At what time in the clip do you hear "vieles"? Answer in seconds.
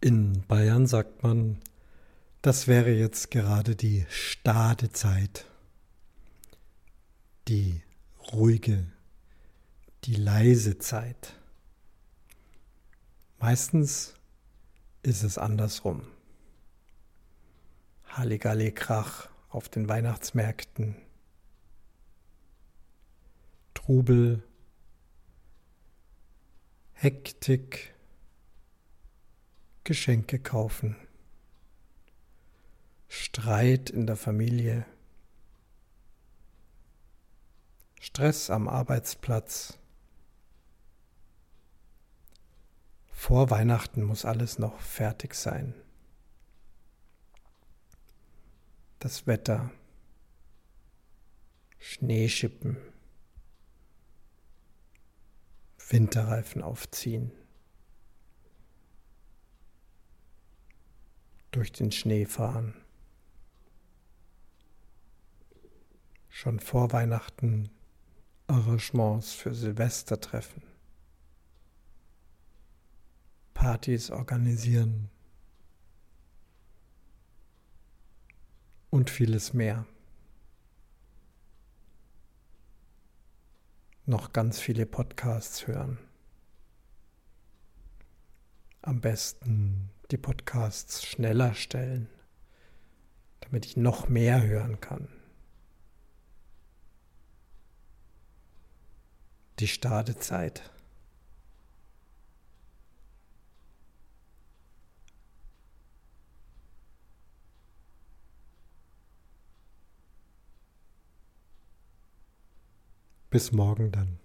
79.10-79.52